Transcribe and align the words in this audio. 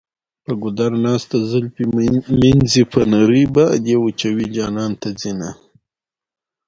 په 0.43 0.51
ګودر 0.61 0.91
ناسته 1.05 1.37
زلفې 1.51 1.85
مینځي 2.39 2.83
په 2.91 2.99
نري 3.11 3.43
باد 3.55 3.81
یې 3.89 3.97
وچوي 4.05 4.47
جانان 4.55 4.91
ته 5.01 5.09
ځینه. 5.21 5.49